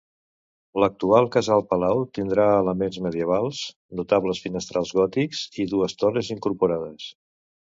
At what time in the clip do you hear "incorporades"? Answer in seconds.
6.39-7.09